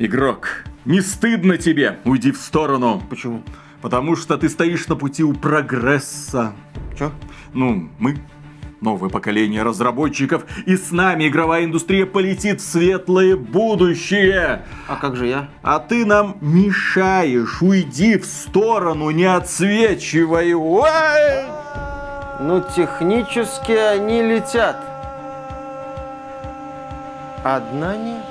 [0.00, 1.98] Игрок, не стыдно тебе?
[2.06, 3.02] Уйди в сторону.
[3.10, 3.42] Почему?
[3.82, 6.54] Потому что ты стоишь на пути у прогресса.
[6.98, 7.12] Чё?
[7.52, 8.16] Ну, мы
[8.80, 14.64] новое поколение разработчиков, и с нами игровая индустрия полетит в светлое будущее.
[14.88, 15.50] А как же я?
[15.62, 20.54] А ты нам мешаешь, уйди в сторону, не отсвечивай.
[20.54, 21.44] Ой!
[22.40, 24.78] Ну, технически они летят.
[27.44, 28.29] Одна нет.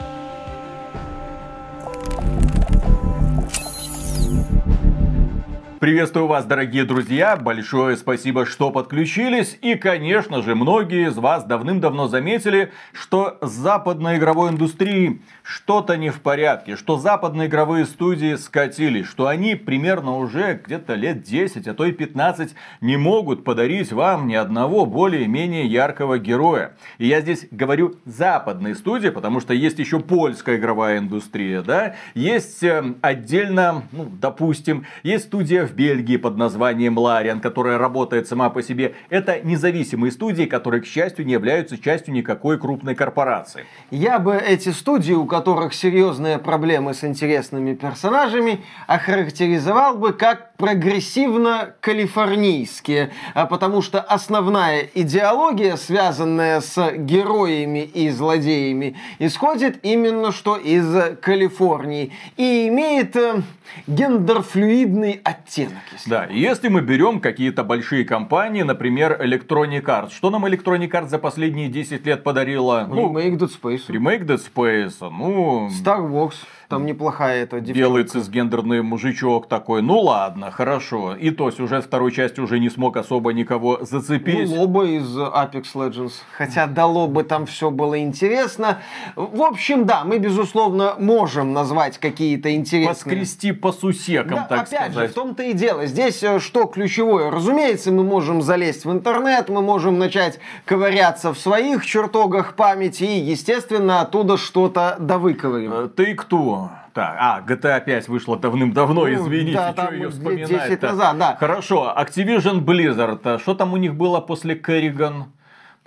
[5.80, 7.38] Приветствую вас, дорогие друзья!
[7.38, 9.58] Большое спасибо, что подключились.
[9.62, 16.10] И, конечно же, многие из вас давным-давно заметили, что с западной игровой индустрией что-то не
[16.10, 21.74] в порядке, что западные игровые студии скатились, что они примерно уже где-то лет 10, а
[21.74, 26.76] то и 15 не могут подарить вам ни одного более-менее яркого героя.
[26.98, 32.64] И я здесь говорю западные студии, потому что есть еще польская игровая индустрия, да, есть
[32.64, 38.62] э, отдельно, ну, допустим, есть студия в Бельгии под названием Лариан, которая работает сама по
[38.62, 38.96] себе.
[39.10, 43.66] Это независимые студии, которые, к счастью, не являются частью никакой крупной корпорации.
[43.92, 53.12] Я бы эти студии, у которых серьезные проблемы с интересными персонажами, охарактеризовал бы как прогрессивно-калифорнийские,
[53.34, 62.12] а потому что основная идеология, связанная с героями и злодеями, исходит именно что из Калифорнии
[62.38, 63.42] и имеет э,
[63.88, 65.59] гендерфлюидный оттенок.
[65.60, 71.08] Если да, если мы берем какие-то большие компании, например, Electronic Arts, что нам Electronic Arts
[71.10, 72.86] за последние 10 лет подарила?
[72.88, 73.88] Ну, Remake Dead Space.
[73.88, 75.70] Remake Dead Space, ну...
[75.70, 76.36] Star Wars.
[76.70, 77.80] Там неплохая эта девчонка.
[77.80, 79.82] Делает цисгендерный мужичок такой.
[79.82, 81.16] Ну ладно, хорошо.
[81.16, 84.48] И то сюжет второй части уже не смог особо никого зацепить.
[84.48, 86.14] Ну, Лоба из Apex Legends.
[86.38, 88.82] Хотя до Лобы там все было интересно.
[89.16, 92.94] В общем, да, мы, безусловно, можем назвать какие-то интересные...
[92.94, 95.08] Поскрести по сусекам, да, так опять сказать.
[95.08, 95.88] же, в том-то и дело.
[95.88, 97.32] Здесь э, что ключевое?
[97.32, 103.20] Разумеется, мы можем залезть в интернет, мы можем начать ковыряться в своих чертогах памяти и,
[103.22, 105.74] естественно, оттуда что-то довыковываем.
[105.74, 106.59] Э, ты кто?
[106.94, 111.36] Так, а, GTA 5 вышла давным-давно, ну, извините, да, что ее вспоминать 10 назад, да.
[111.40, 115.26] Хорошо, Activision Blizzard, а что там у них было после Kerrigan?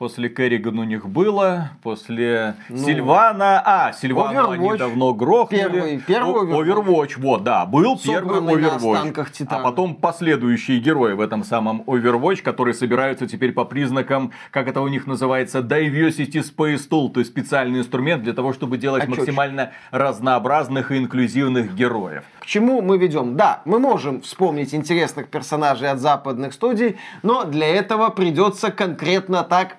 [0.02, 5.62] После Керриган у них было, после ну, Сильвана, а, Сильвана они давно грохнули.
[5.62, 6.84] Первый, первый Overwatch.
[6.84, 9.46] Overwatch, вот, да, был первый Overwatch.
[9.48, 14.80] А потом последующие герои в этом самом Overwatch, которые собираются теперь по признакам, как это
[14.80, 19.08] у них называется, Diversity Space Tool, то есть специальный инструмент для того, чтобы делать а
[19.08, 19.98] максимально чё?
[19.98, 22.24] разнообразных и инклюзивных героев.
[22.40, 23.36] К чему мы ведем?
[23.36, 29.76] Да, мы можем вспомнить интересных персонажей от западных студий, но для этого придется конкретно так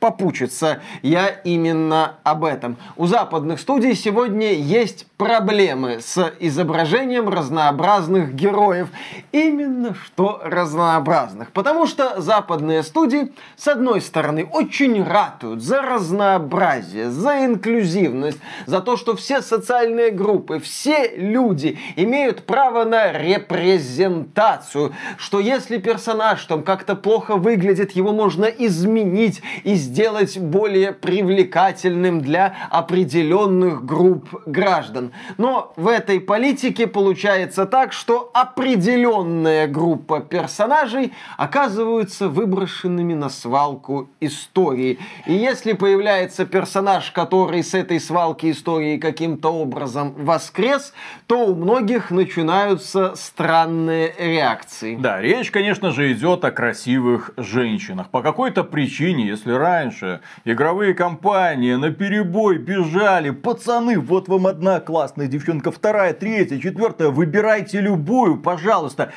[0.00, 0.80] попучиться.
[1.02, 2.76] Я именно об этом.
[2.96, 8.88] У западных студий сегодня есть проблемы с изображением разнообразных героев.
[9.32, 11.50] Именно что разнообразных.
[11.52, 18.96] Потому что западные студии, с одной стороны, очень ратуют за разнообразие, за инклюзивность, за то,
[18.96, 26.94] что все социальные группы, все люди имеют право на репрезентацию, что если персонаж там как-то
[26.94, 29.25] плохо выглядит, его можно изменить
[29.64, 35.12] и сделать более привлекательным для определенных групп граждан.
[35.38, 44.98] Но в этой политике получается так, что определенная группа персонажей оказываются выброшенными на свалку истории.
[45.26, 50.92] И если появляется персонаж, который с этой свалки истории каким-то образом воскрес,
[51.26, 54.96] то у многих начинаются странные реакции.
[54.96, 58.08] Да, речь, конечно же, идет о красивых женщинах.
[58.10, 65.26] По какой-то причине, если раньше игровые компании на перебой бежали, пацаны, вот вам одна классная
[65.26, 69.12] девчонка, вторая, третья, четвертая, выбирайте любую, пожалуйста.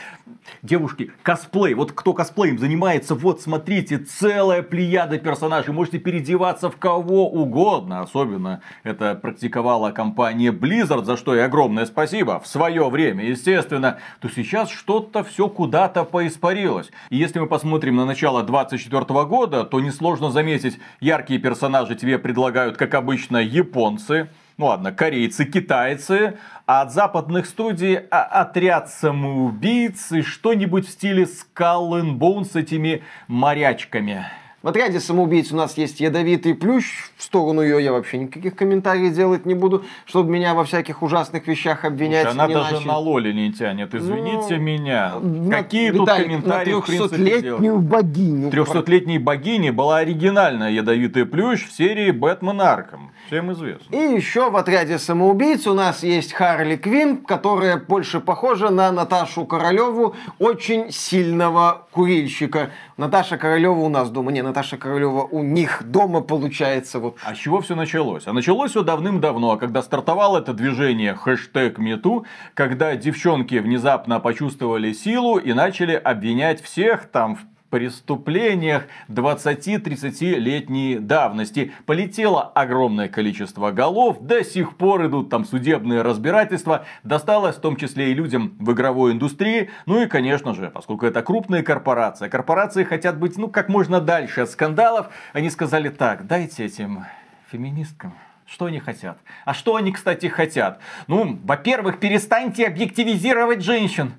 [0.61, 7.29] Девушки, косплей, вот кто косплеем занимается, вот смотрите, целая плеяда персонажей, можете переодеваться в кого
[7.29, 13.99] угодно, особенно это практиковала компания Blizzard, за что и огромное спасибо, в свое время, естественно,
[14.19, 16.91] то сейчас что-то все куда-то поиспарилось.
[17.09, 22.77] И если мы посмотрим на начало 24 года, то несложно заметить, яркие персонажи тебе предлагают,
[22.77, 24.29] как обычно, японцы,
[24.59, 31.23] ну ладно, корейцы, китайцы, а от западных студий а, отряд самоубийц и что-нибудь в стиле
[31.23, 34.25] Skull and Bones с этими морячками.
[34.61, 37.05] В отряде самоубийц у нас есть ядовитый плющ.
[37.15, 41.47] В сторону ее я вообще никаких комментариев делать не буду, чтобы меня во всяких ужасных
[41.47, 42.27] вещах обвинять.
[42.27, 42.87] Она не даже начали.
[42.89, 43.95] на лоле не тянет.
[43.95, 45.13] Извините Ну, меня.
[45.21, 47.83] На- Какие тут Виталик, комментарии на в принципе трехсотлетнюю делать?
[47.85, 48.51] богиню.
[48.51, 53.11] Трехсотлетней богини была оригинальная ядовитый плющ в серии Бэтмен Арком.
[53.27, 53.95] Всем известно.
[53.95, 59.45] И еще в отряде самоубийц у нас есть Харли Квин, которая больше похожа на Наташу
[59.45, 62.71] Королеву, очень сильного курильщика.
[62.99, 67.15] Наташа Королева у нас дома, не, Наташа Королева у них дома получается вот.
[67.23, 68.27] А с чего все началось?
[68.27, 72.25] А началось все давным-давно, когда стартовало это движение хэштег МеТу,
[72.55, 81.71] когда девчонки внезапно почувствовали силу и начали обвинять всех там в преступлениях 20-30-летней давности.
[81.85, 88.11] Полетело огромное количество голов, до сих пор идут там судебные разбирательства, досталось в том числе
[88.11, 93.17] и людям в игровой индустрии, ну и, конечно же, поскольку это крупные корпорации, корпорации хотят
[93.17, 97.05] быть, ну, как можно дальше от скандалов, они сказали так, дайте этим
[97.51, 98.13] феминисткам
[98.51, 99.19] что они хотят?
[99.45, 100.79] А что они, кстати, хотят?
[101.05, 104.13] Ну, во-первых, перестаньте объективизировать женщин.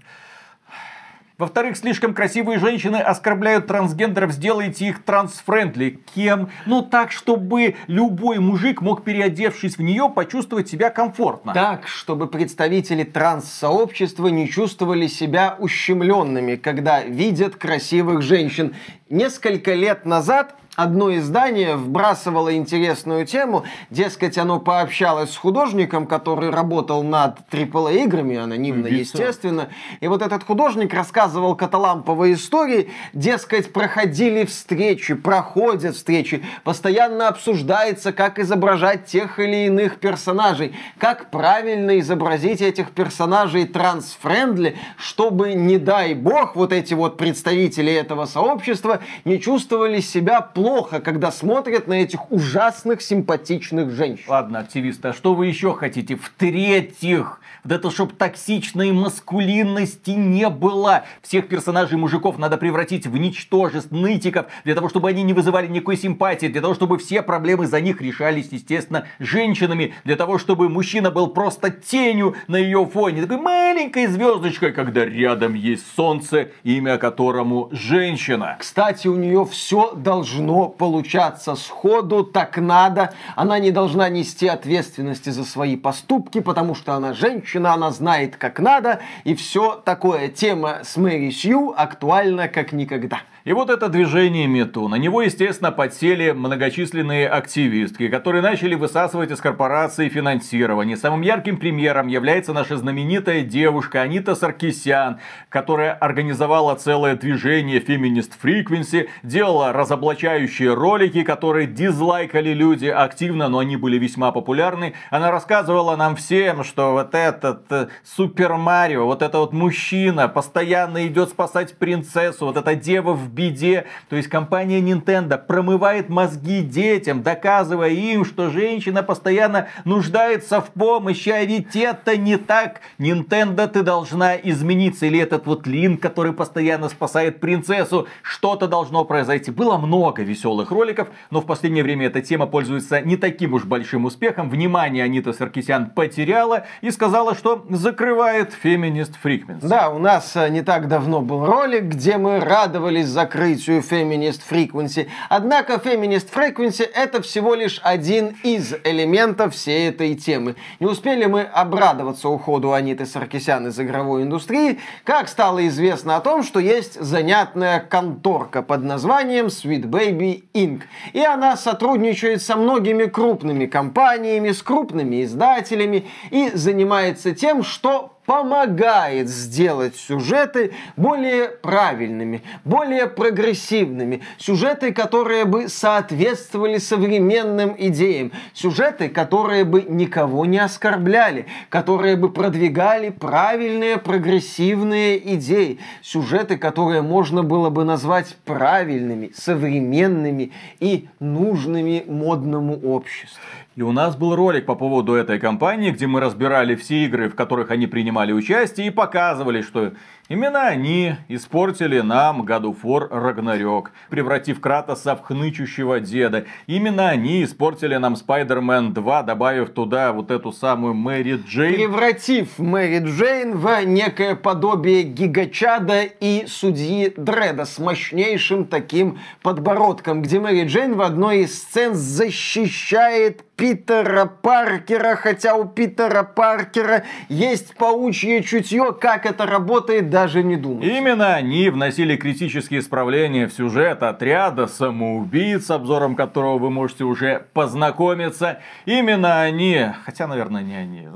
[1.40, 5.98] Во-вторых, слишком красивые женщины оскорбляют трансгендеров, сделайте их трансфрендли.
[6.14, 6.50] Кем?
[6.66, 11.54] Ну так, чтобы любой мужик мог, переодевшись в нее, почувствовать себя комфортно.
[11.54, 18.74] Так, чтобы представители транс-сообщества не чувствовали себя ущемленными, когда видят красивых женщин.
[19.08, 27.02] Несколько лет назад одно издание вбрасывало интересную тему, дескать, оно пообщалось с художником, который работал
[27.02, 29.18] над AAA играми, анонимно, Виса.
[29.18, 29.68] естественно.
[30.00, 38.38] И вот этот художник рассказывал каталамповые истории, дескать, проходили встречи, проходят встречи, постоянно обсуждается, как
[38.38, 46.56] изображать тех или иных персонажей, как правильно изобразить этих персонажей трансфрендли, чтобы, не дай бог,
[46.56, 50.69] вот эти вот представители этого сообщества не чувствовали себя плохо,
[51.04, 54.24] когда смотрят на этих ужасных симпатичных женщин.
[54.28, 56.16] Ладно, активисты, а что вы еще хотите?
[56.16, 61.04] В-третьих, вот это чтоб токсичной маскулинности не было.
[61.22, 65.96] Всех персонажей мужиков надо превратить в ничтожеств, нытиков, для того, чтобы они не вызывали никакой
[65.96, 71.10] симпатии, для того, чтобы все проблемы за них решались, естественно, женщинами, для того, чтобы мужчина
[71.10, 77.68] был просто тенью на ее фоне, такой маленькой звездочкой, когда рядом есть солнце, имя которому
[77.72, 78.56] женщина.
[78.58, 83.12] Кстати, у нее все должно получаться сходу, так надо.
[83.36, 88.60] Она не должна нести ответственности за свои поступки, потому что она женщина, она знает, как
[88.60, 90.28] надо, и все такое.
[90.28, 93.22] Тема с Мэри Сью актуальна как никогда.
[93.44, 94.86] И вот это движение Мету.
[94.88, 100.94] На него, естественно, подсели многочисленные активистки, которые начали высасывать из корпорации финансирование.
[100.94, 109.08] Самым ярким примером является наша знаменитая девушка Анита Саркисян, которая организовала целое движение Feminist Frequency,
[109.22, 114.92] делала разоблачающие ролики, которые дизлайкали люди активно, но они были весьма популярны.
[115.08, 121.06] Она рассказывала нам всем, что вот этот э, Супер Марио, вот это вот мужчина постоянно
[121.06, 123.86] идет спасать принцессу, вот эта дева в беде.
[124.08, 131.30] То есть компания Nintendo промывает мозги детям, доказывая им, что женщина постоянно нуждается в помощи,
[131.30, 132.80] а ведь это не так.
[132.98, 135.06] Nintendo, ты должна измениться.
[135.06, 139.50] Или этот вот Линк, который постоянно спасает принцессу, что-то должно произойти.
[139.50, 144.04] Было много веселых роликов, но в последнее время эта тема пользуется не таким уж большим
[144.04, 144.50] успехом.
[144.50, 149.66] Внимание Анита Саркисян потеряла и сказала, что закрывает Feminist Frequency.
[149.68, 155.06] Да, у нас э, не так давно был ролик, где мы радовались закрытию Feminist Frequency.
[155.28, 160.56] Однако Feminist Frequency это всего лишь один из элементов всей этой темы.
[160.80, 166.42] Не успели мы обрадоваться уходу Аниты Саркисян из игровой индустрии, как стало известно о том,
[166.42, 170.82] что есть занятная конторка под названием Sweet Baby Inc.
[171.12, 179.28] И она сотрудничает со многими крупными компаниями, с крупными издателями и занимается тем, что помогает
[179.28, 184.22] сделать сюжеты более правильными, более прогрессивными.
[184.38, 188.30] Сюжеты, которые бы соответствовали современным идеям.
[188.54, 191.46] Сюжеты, которые бы никого не оскорбляли.
[191.70, 195.80] Которые бы продвигали правильные прогрессивные идеи.
[196.00, 203.40] Сюжеты, которые можно было бы назвать правильными, современными и нужными модному обществу.
[203.76, 207.36] И у нас был ролик по поводу этой компании, где мы разбирали все игры, в
[207.36, 209.92] которых они принимали участие, и показывали, что
[210.30, 216.44] Именно они испортили нам of War Ragnarok, превратив Кратоса в хнычущего деда.
[216.68, 221.74] Именно они испортили нам Spider-Man 2, добавив туда вот эту самую Мэри Джейн.
[221.74, 230.38] Превратив Мэри Джейн в некое подобие гигачада и судьи Дреда с мощнейшим таким подбородком, где
[230.38, 238.42] Мэри Джейн в одной из сцен защищает Питера Паркера, хотя у Питера Паркера есть паучье
[238.42, 240.90] чутье, как это работает, даже не думаю.
[240.90, 247.46] Именно они вносили критические исправления в сюжет отряда самоубийц, с обзором которого вы можете уже
[247.54, 248.58] познакомиться.
[248.84, 251.08] Именно они, хотя, наверное, не они.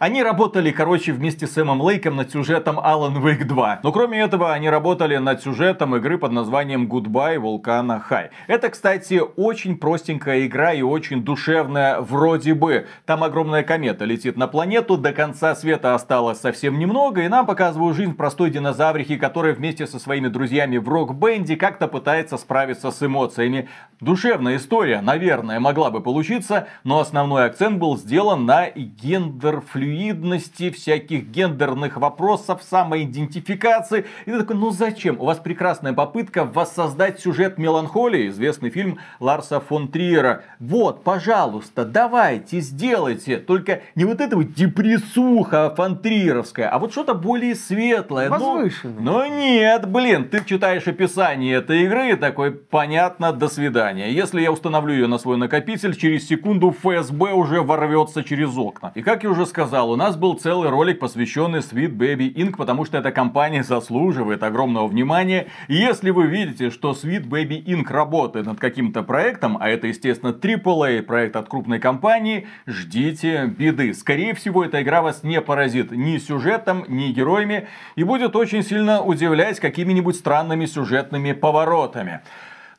[0.00, 3.80] Они работали, короче, вместе с Эмом Лейком над сюжетом Alan Wake 2.
[3.84, 8.30] Но кроме этого, они работали над сюжетом игры под названием Goodbye Volcano High.
[8.48, 14.48] Это, кстати, очень простенькая игра и очень душевная вроде бы, там огромная комета летит на
[14.48, 19.86] планету, до конца света осталось совсем немного, и нам показывают жизнь простой динозаврихи, которая вместе
[19.86, 23.68] со своими друзьями в рок-бенде как-то пытается справиться с эмоциями.
[24.00, 31.98] Душевная история, наверное, могла бы получиться, но основной акцент был сделан на гендер-флюидности, всяких гендерных
[31.98, 34.06] вопросов, самоидентификации.
[34.24, 35.20] И ты такой, ну зачем?
[35.20, 40.44] У вас прекрасная попытка воссоздать сюжет меланхолии, известный фильм Ларса фон Триера.
[40.58, 43.36] Вот, пожалуйста, давайте, сделайте.
[43.36, 48.11] Только не вот это вот депрессуха фантрировская, а вот что-то более светлое.
[48.12, 49.00] Возвышенное.
[49.00, 54.10] Но, но нет, блин, ты читаешь описание этой игры и такой, понятно, до свидания.
[54.12, 58.92] Если я установлю ее на свой накопитель, через секунду ФСБ уже ворвется через окна.
[58.94, 62.84] И как я уже сказал, у нас был целый ролик, посвященный Sweet Baby Inc., потому
[62.84, 65.46] что эта компания заслуживает огромного внимания.
[65.68, 67.92] И если вы видите, что Sweet Baby Inc.
[67.92, 73.94] работает над каким-то проектом, а это, естественно, AAA проект от крупной компании, ждите беды.
[73.94, 79.02] Скорее всего, эта игра вас не поразит ни сюжетом, ни героями и будет очень сильно
[79.02, 82.20] удивлять какими-нибудь странными сюжетными поворотами.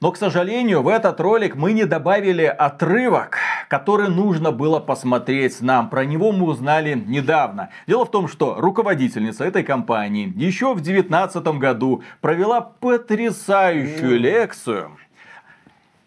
[0.03, 3.37] Но, к сожалению, в этот ролик мы не добавили отрывок,
[3.69, 5.89] который нужно было посмотреть нам.
[5.89, 7.69] Про него мы узнали недавно.
[7.87, 14.97] Дело в том, что руководительница этой компании еще в 2019 году провела потрясающую лекцию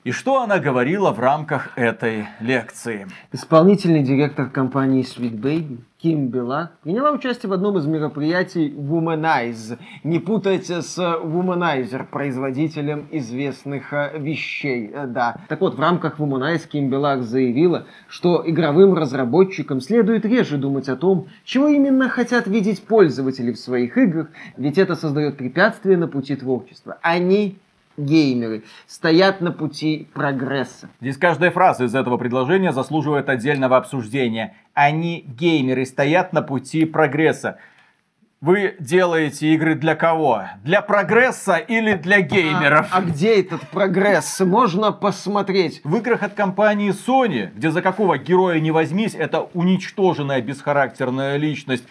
[0.07, 3.09] и что она говорила в рамках этой лекции?
[3.33, 9.79] Исполнительный директор компании Sweet Baby Ким Белак приняла участие в одном из мероприятий Womanize.
[10.05, 14.93] Не путайте с Womanizer, производителем известных э, вещей.
[14.95, 15.39] Э, да.
[15.49, 20.95] Так вот, в рамках Womanize Ким Белак заявила, что игровым разработчикам следует реже думать о
[20.95, 26.37] том, чего именно хотят видеть пользователи в своих играх, ведь это создает препятствия на пути
[26.37, 26.97] творчества.
[27.03, 27.59] Они
[27.97, 30.89] геймеры стоят на пути прогресса.
[31.01, 34.57] Здесь каждая фраза из этого предложения заслуживает отдельного обсуждения.
[34.75, 37.59] Они геймеры стоят на пути прогресса.
[38.43, 40.45] Вы делаете игры для кого?
[40.63, 42.87] Для прогресса или для геймеров?
[42.93, 44.41] А, а где этот прогресс?
[44.41, 45.81] Можно посмотреть.
[45.85, 51.85] В играх от компании Sony, где за какого героя не возьмись, это уничтоженная бесхарактерная личность,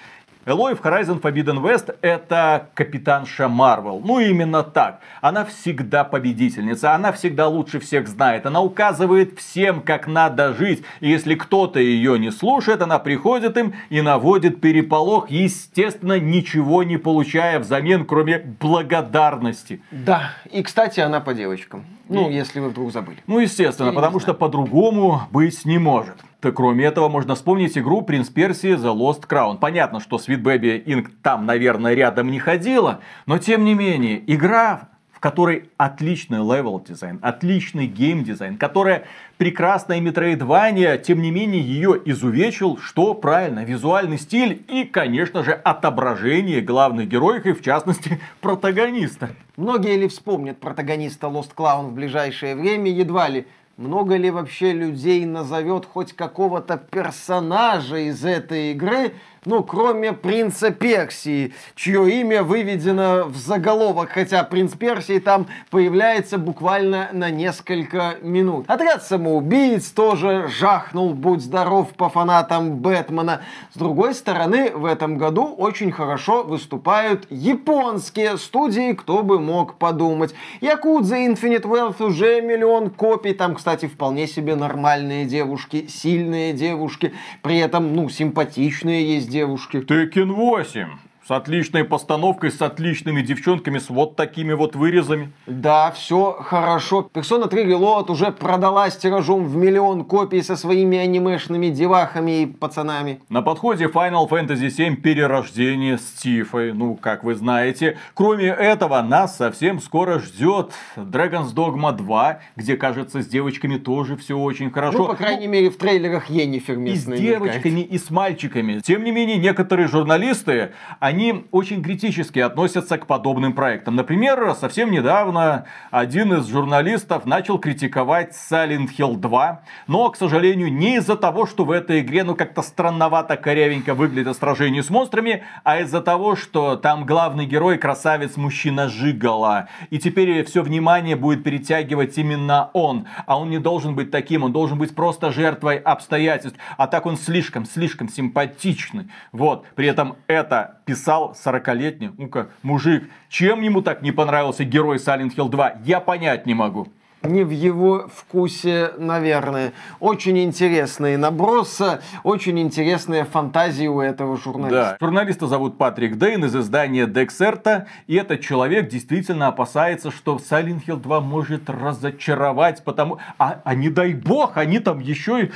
[0.48, 4.00] Элой в Horizon Forbidden West это капитанша Марвел.
[4.06, 5.00] Ну именно так.
[5.20, 8.46] Она всегда победительница, она всегда лучше всех знает.
[8.46, 10.84] Она указывает всем, как надо жить.
[11.00, 16.98] И если кто-то ее не слушает, она приходит им и наводит переполох, естественно, ничего не
[16.98, 19.82] получая взамен, кроме благодарности.
[19.90, 21.86] Да, и кстати, она по девочкам.
[22.08, 23.18] Ну, если вы вдруг забыли.
[23.26, 26.18] Ну, естественно, Я потому что по-другому быть не может.
[26.52, 29.58] Кроме этого, можно вспомнить игру Принц Персии The Lost Crown.
[29.58, 31.08] Понятно, что Sweet Baby Inc.
[31.22, 37.20] там, наверное, рядом не ходила, но тем не менее, игра в которой отличный level design,
[37.22, 39.06] отличный game design, которая
[39.38, 46.60] прекрасная метроидвания, тем не менее ее изувечил, что правильно, визуальный стиль и, конечно же, отображение
[46.60, 49.30] главных героев и, в частности, протагониста.
[49.56, 53.48] Многие ли вспомнят протагониста Lost Clown в ближайшее время, едва ли
[53.78, 59.14] много ли вообще людей назовет хоть какого-то персонажа из этой игры,
[59.46, 67.10] ну, кроме принца Персии, чье имя выведено в заголовок, хотя принц Персии там появляется буквально
[67.14, 68.66] на несколько минут.
[68.68, 73.42] Отряд самоубийц тоже жахнул, будь здоров, по фанатам Бэтмена.
[73.74, 80.34] С другой стороны, в этом году очень хорошо выступают японские студии, кто бы мог подумать.
[80.62, 87.58] Якудза Infinite Wealth уже миллион копий, там, кстати, вполне себе нормальные девушки, сильные девушки, при
[87.58, 89.82] этом, ну, симпатичные есть девушки.
[89.82, 90.88] Tekken 8.
[91.28, 95.32] С отличной постановкой, с отличными девчонками, с вот такими вот вырезами.
[95.48, 97.10] Да, все хорошо.
[97.12, 103.22] Persona 3 Reload уже продалась тиражом в миллион копий со своими анимешными девахами и пацанами.
[103.30, 106.74] На подходе Final Fantasy VII Перерождение с Тифой.
[106.74, 107.98] Ну, как вы знаете.
[108.14, 114.38] Кроме этого, нас совсем скоро ждет Dragon's Dogma 2, где, кажется, с девочками тоже все
[114.38, 115.00] очень хорошо.
[115.00, 118.80] Ну, по крайней ну, мере, в трейлерах Енифер И с девочками, и с мальчиками.
[118.82, 121.15] Тем не менее, некоторые журналисты, они
[121.52, 123.96] очень критически относятся к подобным проектам.
[123.96, 130.98] Например, совсем недавно один из журналистов начал критиковать Silent Hill 2, но, к сожалению, не
[130.98, 135.80] из-за того, что в этой игре, ну, как-то странновато, корявенько выглядит сражение с монстрами, а
[135.80, 139.68] из-за того, что там главный герой красавец мужчина Жигала.
[139.90, 143.08] И теперь все внимание будет перетягивать именно он.
[143.26, 146.60] А он не должен быть таким, он должен быть просто жертвой обстоятельств.
[146.78, 149.10] А так он слишком, слишком симпатичный.
[149.32, 149.66] Вот.
[149.76, 153.10] При этом это писал 40-летний, ну-ка, мужик.
[153.30, 156.88] Чем ему так не понравился герой Silent Hill 2, я понять не могу
[157.26, 159.74] не в его вкусе, наверное.
[160.00, 161.82] Очень интересный наброс,
[162.24, 164.98] очень интересные фантазии у этого журналиста.
[165.00, 165.06] Да.
[165.06, 170.98] Журналиста зовут Патрик Дейн из издания Дексерта, и этот человек действительно опасается, что Silent Hill
[170.98, 173.20] 2 может разочаровать, потому...
[173.38, 175.52] А, а не дай бог, они там еще и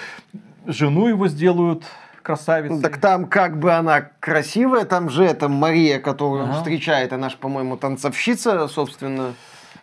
[0.65, 1.84] жену его сделают
[2.22, 2.82] красавицей.
[2.82, 6.54] Так там как бы она красивая, там же это Мария, которую ага.
[6.54, 9.34] встречает, она же, по-моему, танцовщица, собственно.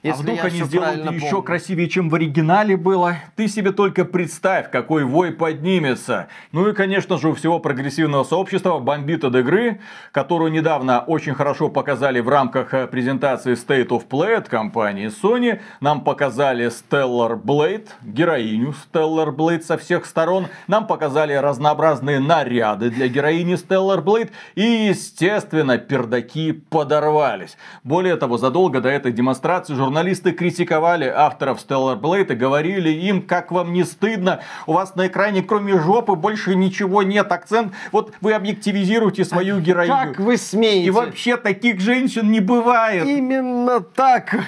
[0.06, 1.42] А Если а вдруг они сделают еще помню.
[1.42, 3.16] красивее, чем в оригинале было?
[3.34, 6.28] Ты себе только представь, какой вой поднимется.
[6.52, 9.80] Ну и, конечно же, у всего прогрессивного сообщества бомбит от игры,
[10.12, 15.60] которую недавно очень хорошо показали в рамках э, презентации State of Play от компании Sony.
[15.80, 20.46] Нам показали Stellar Blade, героиню Stellar Blade со всех сторон.
[20.68, 24.30] Нам показали разнообразные наряды для героини Stellar Blade.
[24.54, 27.56] И, естественно, пердаки подорвались.
[27.82, 33.50] Более того, задолго до этой демонстрации Журналисты критиковали авторов Stellar Blade и говорили им, как
[33.50, 38.34] вам не стыдно, у вас на экране кроме жопы больше ничего нет, акцент, вот вы
[38.34, 39.94] объективизируете свою героиню.
[39.94, 40.88] Как вы смеете?
[40.88, 43.06] И вообще таких женщин не бывает.
[43.06, 44.38] Именно так.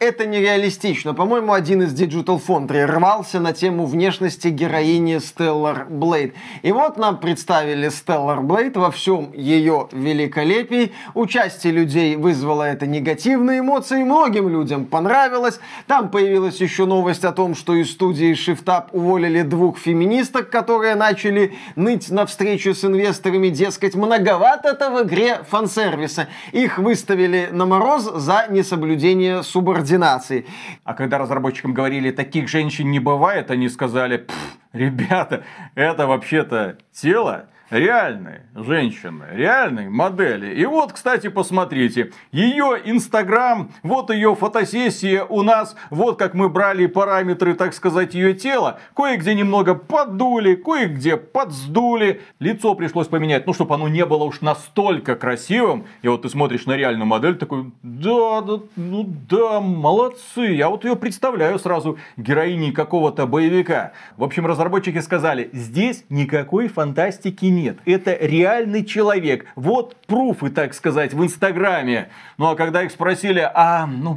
[0.00, 1.14] Это нереалистично.
[1.14, 6.34] По-моему, один из Digital Foundry рвался на тему внешности героини Stellar Blade.
[6.60, 10.92] И вот нам представили Stellar Blade во всем ее великолепии.
[11.14, 15.60] Участие людей вызвало это негативные эмоции многим людям людям понравилось.
[15.86, 20.94] Там появилась еще новость о том, что из студии Shift Up уволили двух феминисток, которые
[20.94, 26.28] начали ныть на встречу с инвесторами, дескать, многовато это в игре фан-сервиса.
[26.52, 30.46] Их выставили на мороз за несоблюдение субординации.
[30.84, 34.26] А когда разработчикам говорили, таких женщин не бывает, они сказали,
[34.72, 40.54] ребята, это вообще-то тело, реальной женщины, реальной модели.
[40.54, 46.86] И вот, кстати, посмотрите, ее Инстаграм, вот ее фотосессия у нас, вот как мы брали
[46.86, 48.78] параметры, так сказать, ее тела.
[48.94, 52.22] Кое-где немного подули, кое-где подсдули.
[52.38, 55.86] Лицо пришлось поменять, ну, чтобы оно не было уж настолько красивым.
[56.02, 60.42] И вот ты смотришь на реальную модель, такой, да, да, ну да, молодцы.
[60.42, 63.92] Я вот ее представляю сразу героиней какого-то боевика.
[64.16, 67.63] В общем, разработчики сказали, здесь никакой фантастики нет.
[67.84, 69.46] Это реальный человек.
[69.56, 72.08] Вот пруфы, так сказать, в Инстаграме.
[72.38, 74.16] Ну а когда их спросили, а, ну,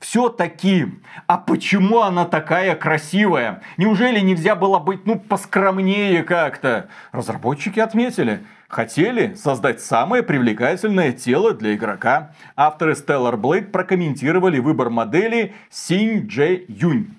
[0.00, 0.86] все-таки,
[1.26, 3.62] а почему она такая красивая?
[3.76, 6.88] Неужели нельзя было быть, ну, поскромнее как-то?
[7.12, 8.40] Разработчики отметили.
[8.68, 12.30] Хотели создать самое привлекательное тело для игрока.
[12.54, 17.16] Авторы Stellar Blade прокомментировали выбор модели Синь Дже Юнь.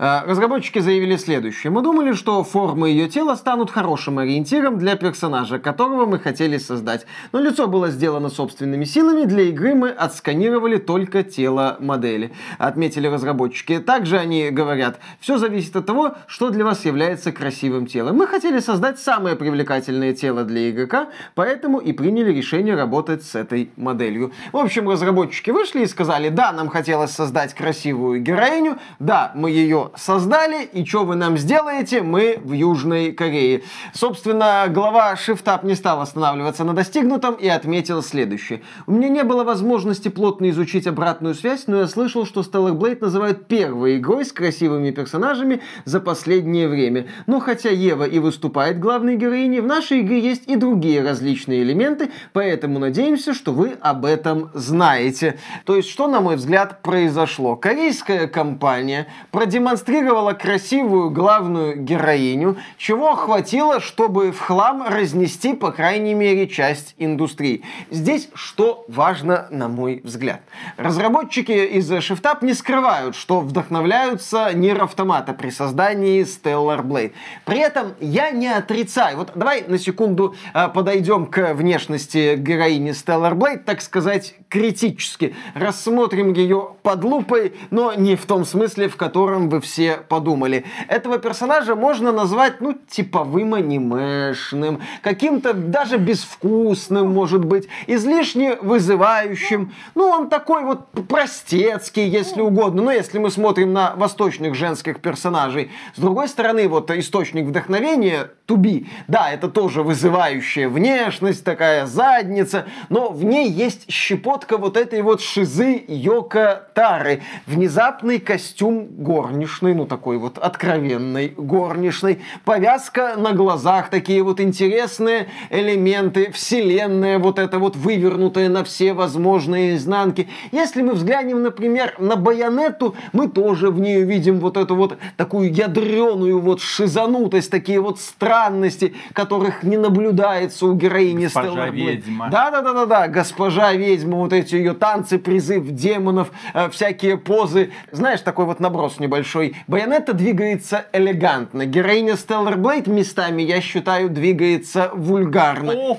[0.00, 1.70] Э, разработчики заявили следующее.
[1.70, 7.04] Мы думали, что формы ее тела станут хорошим ориентиром для персонажа, которого мы хотели создать.
[7.32, 12.32] Но лицо было сделано собственными силами, для игры мы отсканировали только тело модели.
[12.56, 13.78] Отметили разработчики.
[13.78, 18.16] Также они говорят, все зависит от того, что для вас является красивым телом.
[18.16, 23.70] Мы хотели создать самое привлекательное тело для игрока, поэтому и приняли решение работать с этой
[23.76, 24.32] моделью.
[24.52, 29.89] В общем, разработчики вышли и сказали, да, нам хотелось создать красивую героиню, да, мы ее
[29.96, 33.62] создали, и что вы нам сделаете, мы в Южной Корее.
[33.92, 38.62] Собственно, глава ShiftUp не стал останавливаться на достигнутом и отметил следующее.
[38.86, 43.00] У меня не было возможности плотно изучить обратную связь, но я слышал, что Stellar Blade
[43.00, 47.06] называют первой игрой с красивыми персонажами за последнее время.
[47.26, 52.10] Но хотя Ева и выступает главной героиней, в нашей игре есть и другие различные элементы,
[52.32, 55.38] поэтому надеемся, что вы об этом знаете.
[55.64, 57.56] То есть, что, на мой взгляд, произошло?
[57.56, 66.14] Корейская компания продемонстрировала продемонстрировала красивую главную героиню, чего хватило, чтобы в хлам разнести, по крайней
[66.14, 67.62] мере, часть индустрии.
[67.90, 70.40] Здесь что важно, на мой взгляд.
[70.76, 77.12] Разработчики из ShiftUp не скрывают, что вдохновляются Нир Автомата при создании Stellar Blade.
[77.44, 79.16] При этом я не отрицаю.
[79.18, 85.34] Вот давай на секунду э, подойдем к внешности героини Stellar Blade, так сказать, критически.
[85.54, 90.64] Рассмотрим ее под лупой, но не в том смысле, в котором вы все подумали.
[90.88, 99.72] Этого персонажа можно назвать, ну, типовым анимешным, каким-то даже безвкусным, может быть, излишне вызывающим.
[99.94, 102.82] Ну, он такой вот простецкий, если угодно.
[102.82, 105.70] Ну, если мы смотрим на восточных женских персонажей.
[105.94, 113.10] С другой стороны, вот источник вдохновения Туби, да, это тоже вызывающая внешность, такая задница, но
[113.10, 117.22] в ней есть щепотка вот этой вот шизы Йока Тары.
[117.46, 126.30] Внезапный костюм горничной, ну такой вот откровенной горничной, повязка на глазах, такие вот интересные элементы,
[126.32, 130.28] вселенная вот это вот вывернутая на все возможные изнанки.
[130.52, 135.52] Если мы взглянем, например, на Байонетту, мы тоже в нее видим вот эту вот такую
[135.52, 142.28] ядреную вот шизанутость, такие вот странности, которых не наблюдается у героини Госпожа ведьма.
[142.30, 147.70] Да-да-да-да-да, госпожа ведьма, вот эти ее танцы, призыв демонов, э, всякие позы.
[147.92, 149.39] Знаешь, такой вот наброс небольшой.
[149.66, 151.66] Байонетта двигается элегантно.
[151.66, 155.72] Героиня Stellar Blade местами, я считаю, двигается вульгарно.
[155.72, 155.98] Ну,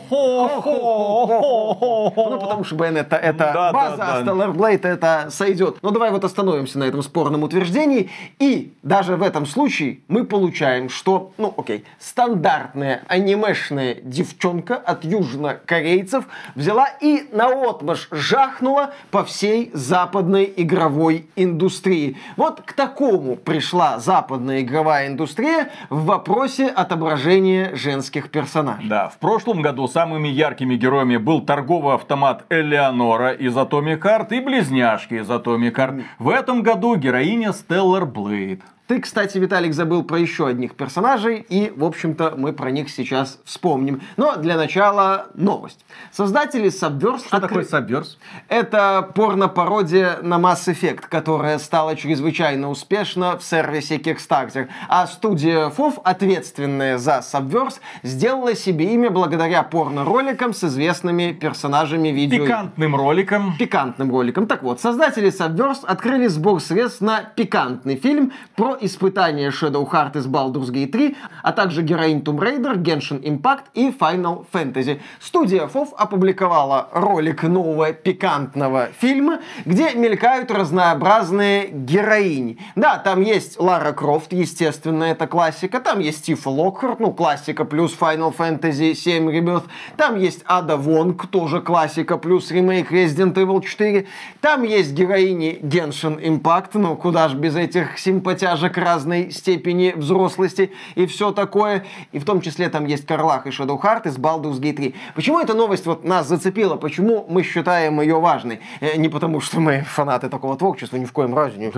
[2.39, 4.21] потому что Байонетта это Да, база, да, а.
[4.23, 5.77] Stellar Blade это сойдет.
[5.81, 8.09] Но давай вот остановимся на этом спорном утверждении.
[8.39, 16.25] И даже в этом случае мы получаем, что, ну окей, стандартная анимешная девчонка от южнокорейцев
[16.55, 22.17] взяла и наотмашь жахнула по всей западной игровой индустрии.
[22.37, 28.87] Вот к такому пришла западная игровая индустрия в вопросе отображения женских персонажей.
[28.87, 34.39] Да, в прошлом году самыми яркими героями был торговый автомат Элеонора из Atomic Heart и
[34.39, 36.03] близняшки из Atomic Heart.
[36.19, 38.61] В этом году героиня Stellar Blade.
[38.91, 43.39] Ты, кстати, Виталик, забыл про еще одних персонажей, и, в общем-то, мы про них сейчас
[43.45, 44.01] вспомним.
[44.17, 45.85] Но для начала новость.
[46.11, 47.27] Создатели Subverse...
[47.27, 48.17] Что такое Саберс?
[48.49, 54.67] Это порно-пародия на Mass Effect, которая стала чрезвычайно успешна в сервисе Kickstarter.
[54.89, 62.43] А студия FOV, ответственная за Subverse, сделала себе имя благодаря порно-роликам с известными персонажами видео
[62.43, 63.55] Пикантным роликом.
[63.57, 64.47] пикантным роликом.
[64.47, 70.27] Так вот, создатели Subverse открыли сбор средств на пикантный фильм про испытание Shadow Heart из
[70.27, 74.99] Baldur's Gate 3, а также героинь Tomb Raider, Genshin Impact и Final Fantasy.
[75.19, 82.57] Студия FOV опубликовала ролик нового пикантного фильма, где мелькают разнообразные героини.
[82.75, 85.79] Да, там есть Лара Крофт, естественно, это классика.
[85.79, 89.65] Там есть Стив Локхарт, ну, классика плюс Final Fantasy 7 Rebirth.
[89.97, 94.05] Там есть Ада Вонг, тоже классика, плюс ремейк Resident Evil 4.
[94.41, 101.05] Там есть героини Genshin Impact, ну, куда ж без этих симпатяжек разной степени взрослости и
[101.05, 101.85] все такое.
[102.11, 104.95] И в том числе там есть Карлах и Shadow Heart из Baldur's Gate 3.
[105.15, 106.75] Почему эта новость вот нас зацепила?
[106.75, 108.59] Почему мы считаем ее важной?
[108.79, 111.57] Э, Не потому, что мы фанаты такого творчества, ни в коем разе.
[111.57, 111.71] Не.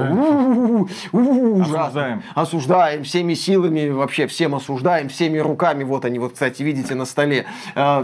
[1.62, 2.24] Осуждаем.
[2.36, 5.84] Осуждаем всеми силами, вообще всем осуждаем, всеми руками.
[5.84, 7.46] Вот они, вот, кстати, видите на столе.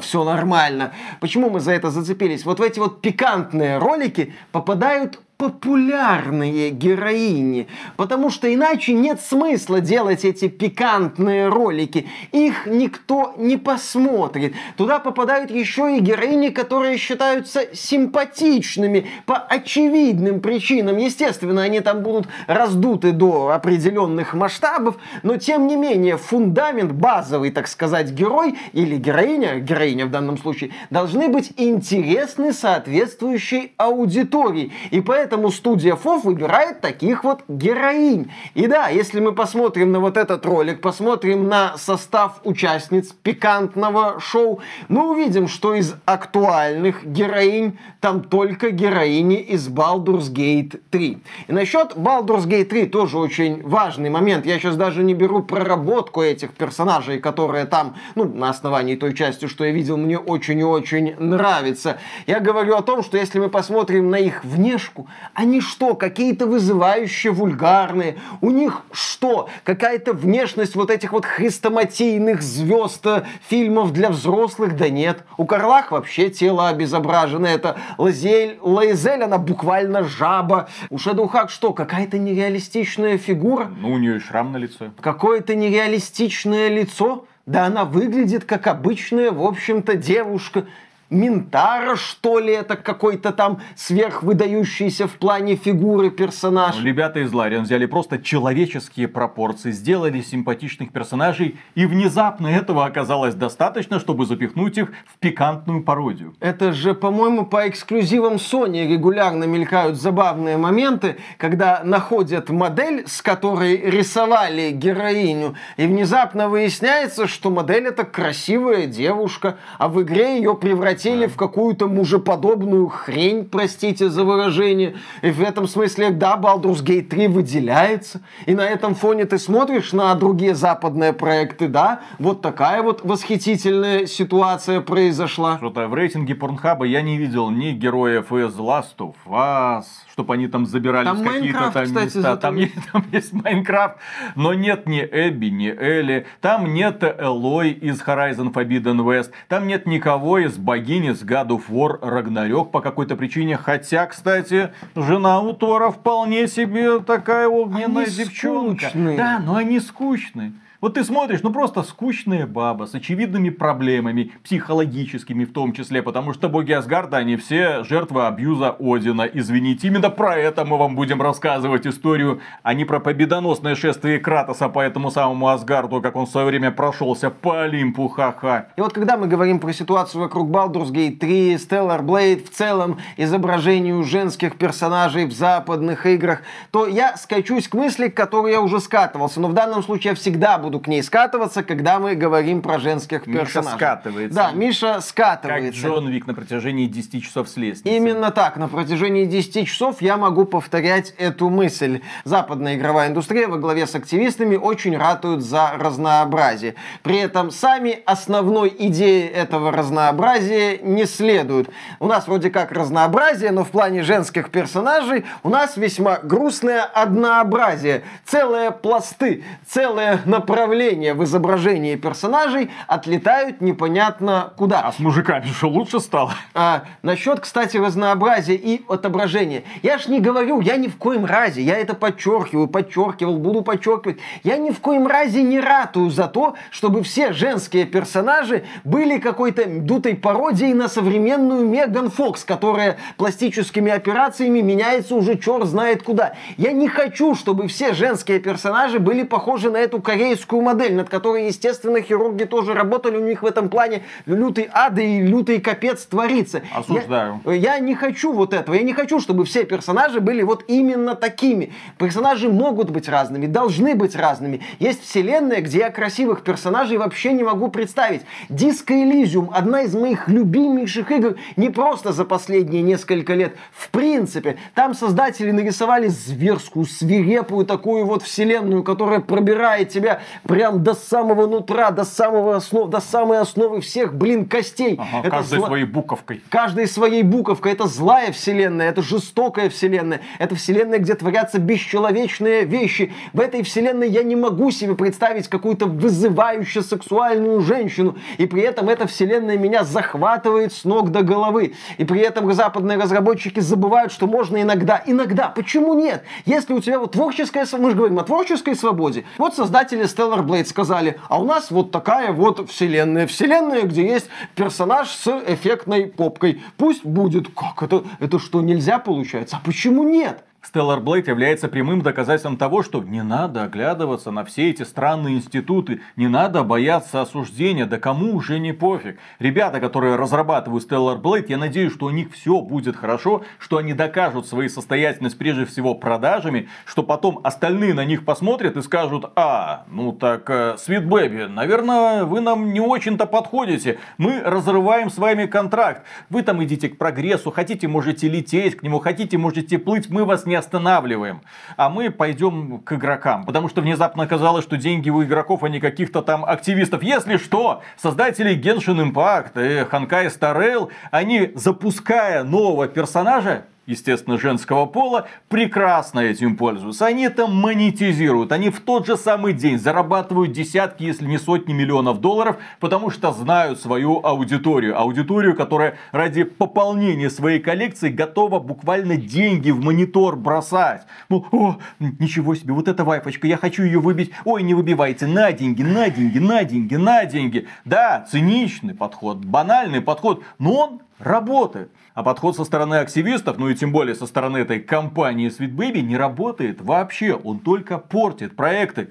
[0.01, 0.93] все нормально.
[1.19, 2.45] Почему мы за это зацепились?
[2.45, 10.25] Вот в эти вот пикантные ролики попадают популярные героини, потому что иначе нет смысла делать
[10.25, 12.07] эти пикантные ролики.
[12.33, 14.53] Их никто не посмотрит.
[14.75, 20.97] Туда попадают еще и героини, которые считаются симпатичными по очевидным причинам.
[20.97, 27.69] Естественно, они там будут раздуты до определенных масштабов, но тем не менее фундамент, базовый, так
[27.69, 34.73] сказать, герой или героиня, героиня в данном случае, должны быть интересны соответствующей аудитории.
[34.91, 38.31] И поэтому студия FOV выбирает таких вот героинь.
[38.53, 44.59] И да, если мы посмотрим на вот этот ролик, посмотрим на состав участниц пикантного шоу,
[44.87, 51.17] мы увидим, что из актуальных героинь там только героини из Baldur's Gate 3.
[51.47, 54.45] И насчет Baldur's Gate 3 тоже очень важный момент.
[54.45, 59.47] Я сейчас даже не беру проработку этих персонажей, которые там, ну, на основании той части,
[59.47, 61.97] что я видел, мне очень и очень нравится.
[62.27, 67.31] Я говорю о том, что если мы посмотрим на их внешку, Они что, какие-то вызывающие
[67.31, 68.17] вульгарные?
[68.41, 74.75] У них что, какая-то внешность вот этих вот хрестоматийных звезд э, фильмов для взрослых?
[74.75, 75.23] Да нет.
[75.37, 77.47] У Карлах вообще тело обезображено.
[77.47, 80.69] Это Лазель, Лайзель, она буквально жаба.
[80.89, 83.71] У Шадухак что, какая-то нереалистичная фигура?
[83.79, 84.91] Ну, у нее шрам на лице.
[85.01, 87.25] Какое-то нереалистичное лицо?
[87.45, 90.65] Да она выглядит как обычная, в общем-то, девушка.
[91.09, 96.75] Ментара, что ли, это какой-то там сверхвыдающийся в плане фигуры персонаж.
[96.77, 103.33] Ну, ребята из Лариан взяли просто человеческие пропорции, сделали симпатичных персонажей, и внезапно этого оказалось
[103.33, 106.35] достаточно, чтобы запихнуть их в пикантную пародию.
[106.39, 113.77] Это же, по-моему, по эксклюзивам Sony регулярно мелькают забавные моменты, когда находят модель, с которой
[113.77, 120.98] рисовали героиню, и внезапно выясняется, что модель это красивая девушка, а в игре ее превратили
[120.99, 124.95] превратили в какую-то мужеподобную хрень, простите за выражение.
[125.21, 128.21] И в этом смысле, да, Baldur's Gate 3 выделяется.
[128.45, 134.05] И на этом фоне ты смотришь на другие западные проекты, да, вот такая вот восхитительная
[134.07, 135.57] ситуация произошла.
[135.57, 139.85] Что-то в рейтинге Порнхаба я не видел ни героев из Last of Us,
[140.19, 142.35] чтобы они там забирались там какие-то там кстати, места.
[142.35, 143.95] Там есть, там есть Майнкрафт,
[144.35, 149.85] но нет ни Эбби, ни Элли, там нет Элой из Horizon Forbidden West, там нет
[149.85, 153.55] никого из богини с God of War Ragnarok по какой-то причине.
[153.55, 158.89] Хотя, кстати, жена у Тора вполне себе такая огненная они девчонка.
[158.89, 159.17] Скучные.
[159.17, 160.51] Да, но они скучные.
[160.81, 166.33] Вот ты смотришь, ну просто скучная баба с очевидными проблемами, психологическими в том числе, потому
[166.33, 169.27] что боги Асгарда, они все жертвы абьюза Одина.
[169.27, 174.69] Извините, именно про это мы вам будем рассказывать историю, а не про победоносное шествие Кратоса
[174.69, 178.67] по этому самому Асгарду, как он в свое время прошелся по Олимпу, ха-ха.
[178.77, 182.99] И вот когда мы говорим про ситуацию вокруг Baldur's Gate 3, Stellar Blade, в целом
[183.17, 188.79] изображению женских персонажей в западных играх, то я скачусь к мысли, к которой я уже
[188.79, 189.41] скатывался.
[189.41, 192.77] Но в данном случае я всегда буду буду к ней скатываться, когда мы говорим про
[192.77, 193.77] женских Миша персонажей.
[193.77, 194.35] скатывается.
[194.35, 195.81] Да, Миша скатывается.
[195.81, 197.95] Как Джон Вик на протяжении 10 часов с лестницы.
[197.95, 198.57] Именно так.
[198.57, 202.01] На протяжении 10 часов я могу повторять эту мысль.
[202.23, 206.75] Западная игровая индустрия во главе с активистами очень ратуют за разнообразие.
[207.01, 211.71] При этом сами основной идеи этого разнообразия не следуют.
[211.99, 218.03] У нас вроде как разнообразие, но в плане женских персонажей у нас весьма грустное однообразие.
[218.23, 224.81] Целые пласты, целое направление направления в изображении персонажей отлетают непонятно куда.
[224.81, 226.33] А с мужиками что лучше стало?
[226.53, 229.63] А, насчет, кстати, разнообразия и отображения.
[229.83, 234.17] Я ж не говорю, я ни в коем разе, я это подчеркиваю, подчеркивал, буду подчеркивать.
[234.43, 239.65] Я ни в коем разе не ратую за то, чтобы все женские персонажи были какой-то
[239.65, 246.33] дутой пародией на современную Меган Фокс, которая пластическими операциями меняется уже черт знает куда.
[246.57, 251.09] Я не хочу, чтобы все женские персонажи были похожи на эту корейскую классическую модель, над
[251.09, 253.17] которой, естественно, хирурги тоже работали.
[253.17, 256.61] У них в этом плане лютый ад и лютый капец творится.
[256.75, 257.41] Осуждаю.
[257.45, 258.75] Я, я не хочу вот этого.
[258.75, 261.71] Я не хочу, чтобы все персонажи были вот именно такими.
[261.97, 264.61] Персонажи могут быть разными, должны быть разными.
[264.79, 268.21] Есть вселенная, где я красивых персонажей вообще не могу представить.
[268.49, 273.55] Disco Elysium, одна из моих любимейших игр, не просто за последние несколько лет.
[273.71, 280.93] В принципе, там создатели нарисовали зверскую, свирепую такую вот вселенную, которая пробирает тебя прям до
[280.93, 284.99] самого нутра, до самого основ, до самой основы всех, блин, костей.
[284.99, 285.67] Ага, это каждой зла...
[285.67, 286.41] своей буковкой.
[286.49, 287.71] Каждой своей буковкой.
[287.71, 290.21] Это злая вселенная, это жестокая вселенная.
[290.37, 293.13] Это вселенная, где творятся бесчеловечные вещи.
[293.33, 298.17] В этой вселенной я не могу себе представить какую-то вызывающую сексуальную женщину.
[298.37, 301.73] И при этом эта вселенная меня захватывает с ног до головы.
[301.97, 306.23] И при этом западные разработчики забывают, что можно иногда, иногда, почему нет?
[306.45, 309.25] Если у тебя вот творческая, мы же говорим о творческой свободе.
[309.37, 313.27] Вот создатели Stellar Stellar Blade сказали, а у нас вот такая вот вселенная.
[313.27, 316.61] Вселенная, где есть персонаж с эффектной попкой.
[316.77, 317.47] Пусть будет.
[317.55, 318.03] Как это?
[318.19, 319.57] Это что, нельзя получается?
[319.57, 320.43] А почему нет?
[320.61, 326.01] Stellar Blade является прямым доказательством того, что не надо оглядываться на все эти странные институты,
[326.17, 329.17] не надо бояться осуждения, да кому уже не пофиг.
[329.39, 333.93] Ребята, которые разрабатывают Stellar Blade, я надеюсь, что у них все будет хорошо, что они
[333.93, 339.85] докажут свою состоятельность прежде всего продажами, что потом остальные на них посмотрят и скажут, а,
[339.89, 345.45] ну так, э, Sweet Baby, наверное, вы нам не очень-то подходите, мы разрываем с вами
[345.45, 350.25] контракт, вы там идите к прогрессу, хотите можете лететь к нему, хотите можете плыть, мы
[350.25, 351.41] вас не останавливаем,
[351.77, 353.45] а мы пойдем к игрокам.
[353.45, 357.01] Потому что внезапно оказалось, что деньги у игроков, а не каких-то там активистов.
[357.03, 359.85] Если что, создатели Genshin Impact и
[360.27, 367.07] Star Rail, они, запуская нового персонажа, естественно, женского пола, прекрасно этим пользуются.
[367.07, 368.51] Они это монетизируют.
[368.51, 373.31] Они в тот же самый день зарабатывают десятки, если не сотни миллионов долларов, потому что
[373.31, 374.97] знают свою аудиторию.
[374.97, 381.07] Аудиторию, которая ради пополнения своей коллекции готова буквально деньги в монитор бросать.
[381.29, 384.31] Ну, о, ничего себе, вот эта вайфочка, я хочу ее выбить.
[384.45, 387.67] Ой, не выбивайте, на деньги, на деньги, на деньги, на деньги.
[387.85, 391.91] Да, циничный подход, банальный подход, но он работает.
[392.19, 396.01] А подход со стороны активистов, ну и тем более со стороны этой компании Sweet Baby
[396.01, 397.33] не работает вообще.
[397.33, 399.07] Он только портит проекты.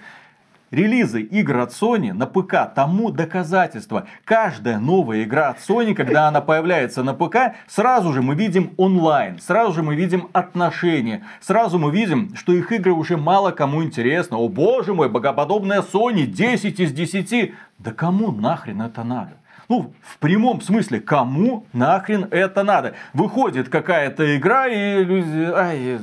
[0.71, 4.07] Релизы игр от Sony на ПК тому доказательство.
[4.27, 9.38] Каждая новая игра от Sony, когда она появляется на ПК, сразу же мы видим онлайн,
[9.38, 14.37] сразу же мы видим отношения, сразу мы видим, что их игры уже мало кому интересны.
[14.37, 17.55] О боже мой, богоподобная Sony, 10 из 10.
[17.79, 19.33] Да кому нахрен это надо?
[19.68, 22.94] Ну, в прямом смысле, кому нахрен это надо?
[23.12, 25.52] Выходит какая-то игра, и люди...
[25.54, 25.98] Ай,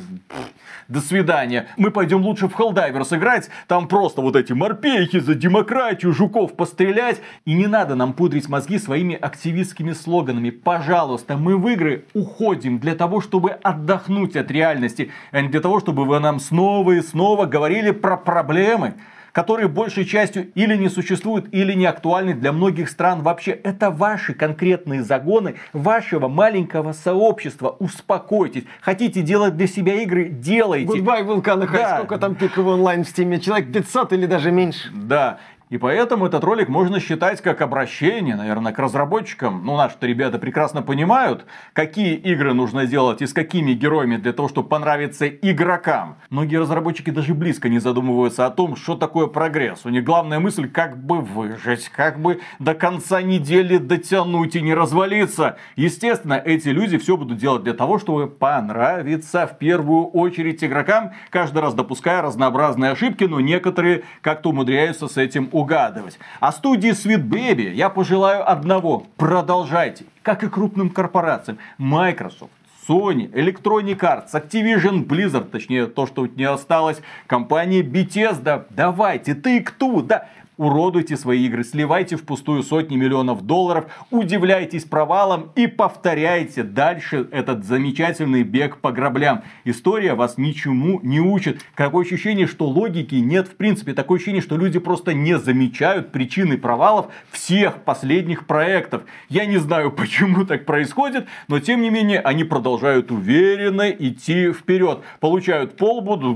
[0.88, 1.68] до свидания.
[1.76, 3.50] Мы пойдем лучше в Helldiver сыграть.
[3.68, 7.22] Там просто вот эти морпехи за демократию, жуков пострелять.
[7.46, 10.52] И не надо нам пудрить мозги своими активистскими слоганами.
[10.52, 15.80] Пожалуйста, мы в игры уходим для того, чтобы отдохнуть от реальности, а не для того,
[15.80, 18.94] чтобы вы нам снова и снова говорили про проблемы
[19.36, 23.52] которые большей частью или не существуют, или не актуальны для многих стран вообще.
[23.52, 27.76] Это ваши конкретные загоны вашего маленького сообщества.
[27.80, 28.64] Успокойтесь.
[28.80, 31.00] Хотите делать для себя игры, делайте.
[31.00, 31.98] Goodbye, Вулкан, да.
[31.98, 33.42] сколько там пиковый онлайн в стиме?
[33.42, 34.90] Человек 500 или даже меньше?
[34.94, 35.40] Да.
[35.70, 39.66] И поэтому этот ролик можно считать как обращение, наверное, к разработчикам.
[39.66, 44.48] Ну, наши-то ребята прекрасно понимают, какие игры нужно делать и с какими героями для того,
[44.48, 46.18] чтобы понравиться игрокам.
[46.30, 49.86] Многие разработчики даже близко не задумываются о том, что такое прогресс.
[49.86, 54.76] У них главная мысль, как бы выжить, как бы до конца недели дотянуть и не
[54.76, 55.58] развалиться.
[55.76, 61.64] Естественно, эти люди все будут делать для того, чтобы понравиться в первую очередь игрокам, каждый
[61.64, 66.20] раз допуская разнообразные ошибки, но некоторые как-то умудряются с этим угадывать.
[66.40, 69.06] А студии Sweet Baby я пожелаю одного.
[69.16, 70.06] Продолжайте.
[70.22, 71.60] Как и крупным корпорациям.
[71.78, 72.52] Microsoft,
[72.88, 80.02] Sony, Electronic Arts, Activision Blizzard, точнее то, что не осталось, компания Bethesda, давайте, ты кто,
[80.02, 87.66] да, уродуйте свои игры, сливайте впустую сотни миллионов долларов, удивляйтесь провалам и повторяйте дальше этот
[87.66, 89.44] замечательный бег по граблям.
[89.64, 91.62] История вас ничему не учит.
[91.76, 93.94] Какое ощущение, что логики нет в принципе.
[93.94, 99.04] Такое ощущение, что люди просто не замечают причины провалов всех последних проектов.
[99.30, 105.00] Я не знаю, почему так происходит, но тем не менее они продолжают уверенно идти вперед.
[105.20, 106.36] Получают полбуду.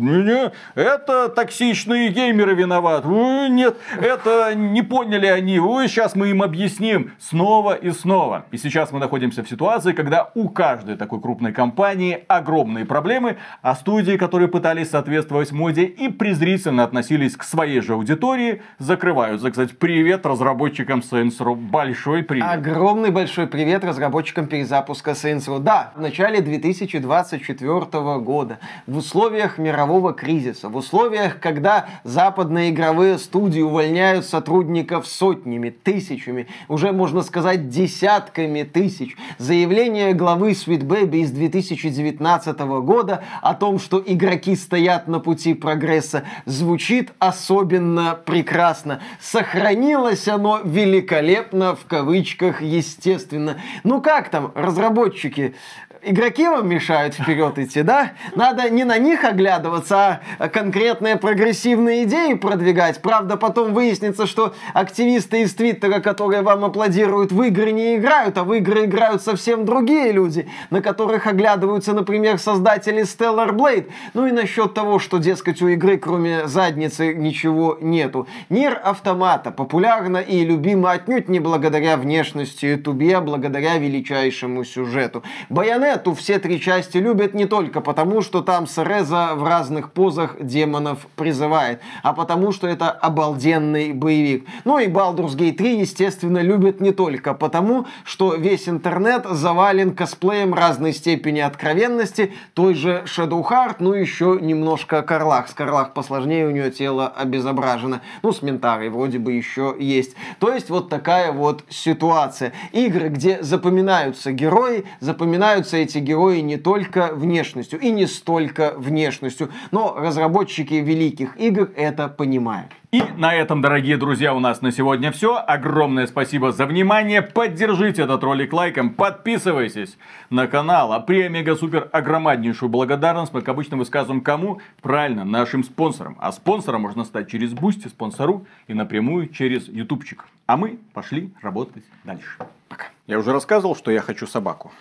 [0.75, 3.08] Это токсичные геймеры виноваты.
[3.49, 3.77] Нет,
[4.10, 8.45] это не поняли они, ой, сейчас мы им объясним снова и снова.
[8.52, 13.76] И сейчас мы находимся в ситуации, когда у каждой такой крупной компании огромные проблемы, а
[13.76, 19.52] студии, которые пытались соответствовать моде и презрительно относились к своей же аудитории, закрываются.
[19.52, 21.56] Кстати, привет разработчикам Saints Row.
[21.56, 22.45] Большой привет.
[22.50, 25.60] Огромный большой привет разработчикам перезапуска Saints Row.
[25.60, 33.62] Да, в начале 2024 года, в условиях мирового кризиса, в условиях, когда западные игровые студии
[33.62, 39.17] увольняют увольняют сотрудников сотнями, тысячами, уже можно сказать десятками тысяч.
[39.38, 46.23] Заявление главы Sweet Baby из 2019 года о том, что игроки стоят на пути прогресса,
[46.45, 49.01] звучит особенно прекрасно.
[49.19, 53.57] Сохранилось оно великолепно, в кавычках, естественно.
[53.83, 55.55] Ну как там, разработчики,
[56.03, 58.12] игроки вам мешают вперед идти, да?
[58.35, 63.01] Надо не на них оглядываться, а конкретные прогрессивные идеи продвигать.
[63.01, 68.43] Правда, потом выяснится, что активисты из Твиттера, которые вам аплодируют, в игры не играют, а
[68.43, 73.89] в игры играют совсем другие люди, на которых оглядываются, например, создатели Stellar Blade.
[74.13, 78.27] Ну и насчет того, что, дескать, у игры кроме задницы ничего нету.
[78.49, 85.23] Нир Автомата популярна и любима отнюдь не благодаря внешности Тубе, а благодаря величайшему сюжету.
[85.49, 90.36] Баянет Байонету все три части любят не только потому, что там Среза в разных позах
[90.39, 94.45] демонов призывает, а потому, что это обалденный боевик.
[94.65, 100.54] Ну и Baldur's Gate 3, естественно, любят не только потому, что весь интернет завален косплеем
[100.54, 105.47] разной степени откровенности, той же Shadowheart, ну еще немножко Карлах.
[105.47, 108.02] С Карлах посложнее, у нее тело обезображено.
[108.21, 110.15] Ну, с Ментарой вроде бы еще есть.
[110.39, 112.54] То есть вот такая вот ситуация.
[112.73, 119.95] Игры, где запоминаются герои, запоминаются эти герои не только внешностью и не столько внешностью, но
[119.97, 122.71] разработчики великих игр это понимают.
[122.91, 125.37] И на этом, дорогие друзья, у нас на сегодня все.
[125.37, 127.21] Огромное спасибо за внимание.
[127.21, 129.95] Поддержите этот ролик лайком, подписывайтесь
[130.31, 130.91] на канал.
[130.91, 134.59] А прям мега-супер огромнейшую благодарность мы, как обычно, высказываем кому?
[134.81, 136.17] Правильно, нашим спонсорам.
[136.19, 140.25] А спонсором можно стать через Boosty, Sponsr и напрямую через Ютубчик.
[140.47, 142.39] А мы пошли работать дальше.
[142.69, 142.85] Пока.
[143.05, 144.71] Я уже рассказывал, что я хочу собаку.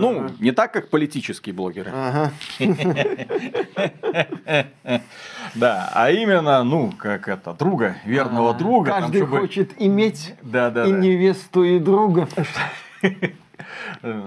[0.00, 0.32] Ну, ага.
[0.40, 1.92] не так, как политические блогеры.
[1.94, 2.32] Ага.
[5.56, 8.92] Да, а именно, ну, как это, друга, верного друга.
[8.92, 12.28] Каждый хочет иметь и невесту, и друга.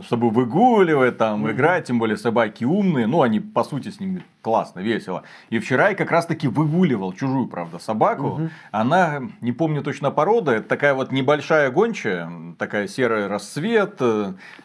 [0.02, 4.82] чтобы выгуливать, там, играть, тем более собаки умные, ну, они, по сути, с ними классно,
[4.82, 5.24] весело.
[5.50, 8.42] И вчера я как раз-таки выгуливал чужую, правда, собаку.
[8.72, 14.02] Она, не помню точно порода, это такая вот небольшая гончая, такая серый рассвет,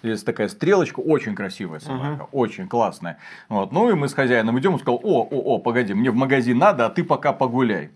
[0.03, 3.19] есть такая стрелочка, очень красивая собака, очень классная.
[3.49, 3.73] Вот.
[3.73, 6.59] Ну, и мы с хозяином идем, он сказал, о, о, о, погоди, мне в магазин
[6.59, 7.91] надо, а ты пока погуляй.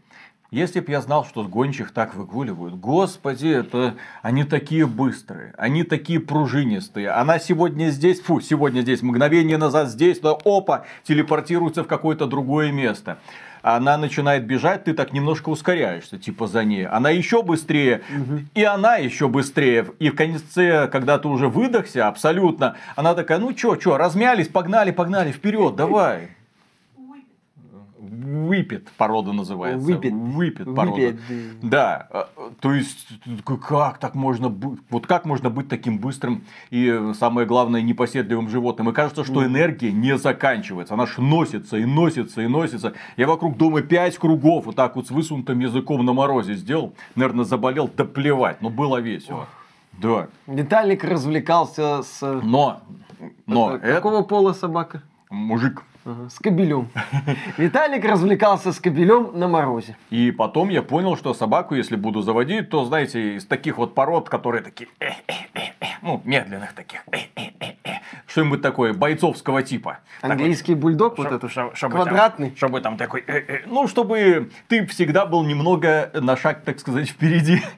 [0.53, 6.21] Если б я знал, что гончих так выгуливают, господи, это они такие быстрые, они такие
[6.21, 7.09] пружинистые.
[7.09, 12.71] Она сегодня здесь, фу, сегодня здесь, мгновение назад здесь, да опа, телепортируется в какое-то другое
[12.71, 13.19] место
[13.63, 16.85] она начинает бежать, ты так немножко ускоряешься, типа за ней.
[16.85, 18.41] Она еще быстрее, угу.
[18.57, 19.87] и она еще быстрее.
[20.01, 24.91] И в конце, когда ты уже выдохся абсолютно, она такая, ну чё, чё, размялись, погнали,
[24.91, 26.31] погнали, вперед, давай.
[28.33, 29.87] Выпит порода называется.
[29.87, 30.13] Выпит.
[30.13, 30.95] Выпит порода.
[30.95, 31.21] Выпит.
[31.61, 32.09] Да.
[32.11, 32.29] А,
[32.61, 33.07] то есть,
[33.45, 34.81] как так можно быть?
[34.89, 38.89] Вот как можно быть таким быстрым и, самое главное, непоседливым животным?
[38.89, 40.95] И кажется, что энергия не заканчивается.
[40.95, 42.95] Она ж носится и носится и носится.
[43.17, 46.95] Я вокруг дома пять кругов вот так вот с высунутым языком на морозе сделал.
[47.15, 48.63] Наверное, заболел, да плевать.
[48.63, 49.47] Но было весело.
[50.01, 50.29] Да.
[50.47, 52.23] Виталик развлекался с...
[52.43, 52.81] Но.
[53.47, 53.77] Но.
[53.77, 53.97] Это...
[53.97, 55.03] Какого пола собака?
[55.33, 55.83] Мужик.
[56.05, 56.89] Ага, с кобелем.
[57.57, 59.97] Виталик развлекался с кобелем на морозе.
[60.11, 64.29] И потом я понял, что собаку, если буду заводить, то, знаете, из таких вот пород,
[64.29, 64.89] которые такие,
[66.03, 67.05] ну, медленных таких,
[68.27, 69.99] что-нибудь такое бойцовского типа.
[70.23, 72.49] Английский такой, бульдог вот это, чтобы квадратный.
[72.49, 76.81] Там, чтобы там такой, э, э, ну, чтобы ты всегда был немного на шаг, так
[76.81, 77.63] сказать, впереди.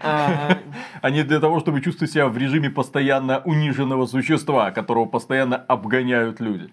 [1.03, 6.41] А не для того, чтобы чувствовать себя в режиме постоянно униженного существа, которого постоянно обгоняют
[6.41, 6.71] люди.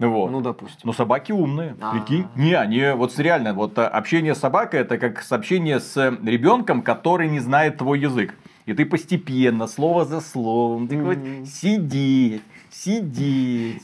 [0.00, 0.30] Вот.
[0.30, 0.80] Ну, допустим.
[0.84, 1.92] Но собаки умные, А-а-а.
[1.92, 2.26] прикинь.
[2.34, 7.28] Не, они вот реально, вот э, общение с собакой это как общение с ребенком, который
[7.28, 8.34] не знает твой язык.
[8.66, 11.44] И ты постепенно, слово за словом, ты mm-hmm.
[11.44, 13.82] сидеть, сидеть,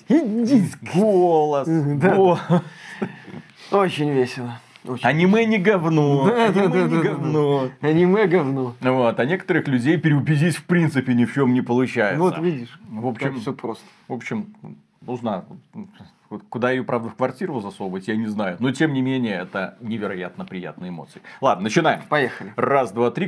[0.94, 2.40] голос, голос.
[3.70, 4.58] Очень весело.
[4.84, 6.26] Очень Аниме не говно.
[6.26, 7.70] Да, аниме да, не да, говно.
[7.80, 7.88] Да.
[7.88, 8.74] Аниме говно.
[8.80, 9.18] Вот.
[9.18, 12.20] А некоторых людей переубедить в принципе ни в чем не получается.
[12.20, 12.78] Вот видишь.
[12.88, 13.84] В общем, все просто.
[14.06, 14.54] В общем,
[15.06, 15.44] ну, знаю.
[16.48, 18.56] Куда ее, правда, в квартиру засовывать, я не знаю.
[18.58, 21.22] Но, тем не менее, это невероятно приятные эмоции.
[21.40, 22.02] Ладно, начинаем.
[22.08, 22.52] Поехали.
[22.56, 23.24] Раз, два, три.